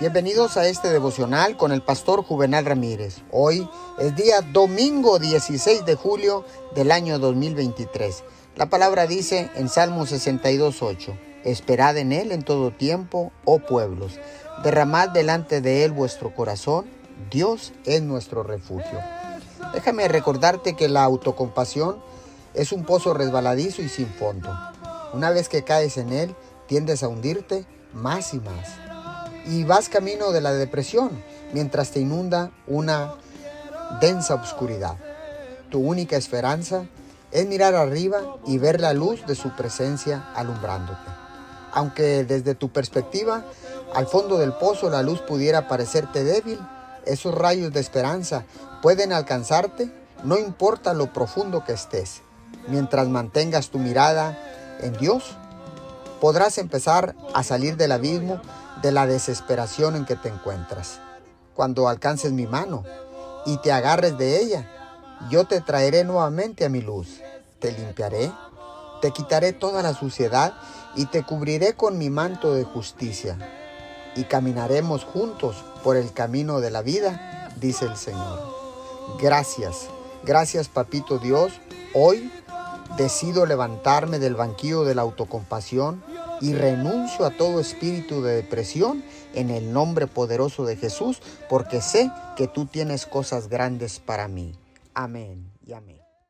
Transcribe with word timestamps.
Bienvenidos 0.00 0.56
a 0.56 0.68
este 0.68 0.90
devocional 0.90 1.56
con 1.56 1.72
el 1.72 1.82
pastor 1.82 2.22
Juvenal 2.22 2.64
Ramírez. 2.64 3.16
Hoy 3.32 3.68
es 3.98 4.14
día 4.14 4.42
domingo 4.42 5.18
16 5.18 5.84
de 5.84 5.96
julio 5.96 6.44
del 6.76 6.92
año 6.92 7.18
2023. 7.18 8.22
La 8.54 8.70
palabra 8.70 9.08
dice 9.08 9.50
en 9.56 9.68
Salmo 9.68 10.06
62.8, 10.06 11.18
Esperad 11.42 11.96
en 11.96 12.12
Él 12.12 12.30
en 12.30 12.44
todo 12.44 12.70
tiempo, 12.70 13.32
oh 13.44 13.58
pueblos, 13.58 14.20
derramad 14.62 15.08
delante 15.08 15.60
de 15.60 15.82
Él 15.82 15.90
vuestro 15.90 16.32
corazón, 16.32 16.86
Dios 17.28 17.72
es 17.84 18.00
nuestro 18.00 18.44
refugio. 18.44 19.00
Déjame 19.74 20.06
recordarte 20.06 20.76
que 20.76 20.88
la 20.88 21.02
autocompasión 21.02 21.98
es 22.54 22.70
un 22.70 22.84
pozo 22.84 23.14
resbaladizo 23.14 23.82
y 23.82 23.88
sin 23.88 24.06
fondo. 24.06 24.56
Una 25.12 25.30
vez 25.30 25.48
que 25.48 25.64
caes 25.64 25.96
en 25.96 26.12
él, 26.12 26.36
tiendes 26.68 27.02
a 27.02 27.08
hundirte 27.08 27.66
más 27.92 28.32
y 28.32 28.38
más 28.38 28.87
y 29.48 29.64
vas 29.64 29.88
camino 29.88 30.30
de 30.30 30.40
la 30.40 30.52
depresión 30.52 31.10
mientras 31.52 31.90
te 31.90 32.00
inunda 32.00 32.50
una 32.66 33.14
densa 34.00 34.34
oscuridad. 34.34 34.96
Tu 35.70 35.80
única 35.80 36.16
esperanza 36.16 36.84
es 37.30 37.46
mirar 37.46 37.74
arriba 37.74 38.20
y 38.46 38.58
ver 38.58 38.80
la 38.80 38.92
luz 38.92 39.26
de 39.26 39.34
su 39.34 39.50
presencia 39.56 40.30
alumbrándote. 40.34 41.10
Aunque 41.72 42.24
desde 42.24 42.54
tu 42.54 42.70
perspectiva, 42.70 43.44
al 43.94 44.06
fondo 44.06 44.38
del 44.38 44.52
pozo 44.52 44.90
la 44.90 45.02
luz 45.02 45.20
pudiera 45.20 45.68
parecerte 45.68 46.24
débil, 46.24 46.58
esos 47.06 47.34
rayos 47.34 47.72
de 47.72 47.80
esperanza 47.80 48.44
pueden 48.82 49.12
alcanzarte 49.12 49.90
no 50.24 50.36
importa 50.36 50.94
lo 50.94 51.12
profundo 51.12 51.64
que 51.64 51.72
estés. 51.72 52.22
Mientras 52.66 53.08
mantengas 53.08 53.70
tu 53.70 53.78
mirada 53.78 54.36
en 54.80 54.92
Dios, 54.94 55.36
podrás 56.20 56.58
empezar 56.58 57.14
a 57.34 57.42
salir 57.42 57.76
del 57.76 57.92
abismo 57.92 58.40
de 58.82 58.92
la 58.92 59.06
desesperación 59.06 59.96
en 59.96 60.04
que 60.04 60.16
te 60.16 60.28
encuentras. 60.28 61.00
Cuando 61.54 61.88
alcances 61.88 62.32
mi 62.32 62.46
mano 62.46 62.84
y 63.46 63.56
te 63.58 63.72
agarres 63.72 64.16
de 64.18 64.40
ella, 64.40 64.68
yo 65.30 65.46
te 65.46 65.60
traeré 65.60 66.04
nuevamente 66.04 66.64
a 66.64 66.68
mi 66.68 66.80
luz, 66.80 67.20
te 67.58 67.72
limpiaré, 67.72 68.30
te 69.00 69.10
quitaré 69.10 69.52
toda 69.52 69.82
la 69.82 69.94
suciedad 69.94 70.54
y 70.94 71.06
te 71.06 71.24
cubriré 71.24 71.74
con 71.74 71.98
mi 71.98 72.10
manto 72.10 72.54
de 72.54 72.64
justicia. 72.64 73.36
Y 74.14 74.24
caminaremos 74.24 75.04
juntos 75.04 75.64
por 75.82 75.96
el 75.96 76.12
camino 76.12 76.60
de 76.60 76.70
la 76.70 76.82
vida, 76.82 77.50
dice 77.56 77.84
el 77.84 77.96
Señor. 77.96 78.40
Gracias, 79.20 79.88
gracias 80.24 80.68
Papito 80.68 81.18
Dios. 81.18 81.52
Hoy 81.94 82.30
decido 82.98 83.46
levantarme 83.46 84.18
del 84.18 84.34
banquillo 84.34 84.84
de 84.84 84.94
la 84.94 85.02
autocompasión 85.02 86.02
y 86.40 86.52
renuncio 86.52 87.24
a 87.24 87.30
todo 87.30 87.60
espíritu 87.60 88.22
de 88.22 88.34
depresión 88.34 89.02
en 89.34 89.50
el 89.50 89.72
nombre 89.72 90.06
poderoso 90.06 90.66
de 90.66 90.76
Jesús, 90.76 91.22
porque 91.48 91.80
sé 91.80 92.10
que 92.36 92.48
tú 92.48 92.66
tienes 92.66 93.06
cosas 93.06 93.48
grandes 93.48 94.00
para 94.00 94.28
mí. 94.28 94.54
Amén 94.94 95.50
y 95.64 95.72
amén. 95.72 96.07